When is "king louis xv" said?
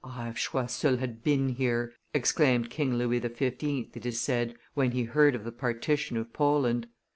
2.71-3.95